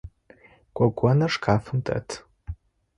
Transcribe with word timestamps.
Гогоныр 0.77 1.31
шкафым 1.35 1.77
дэт. 1.85 2.07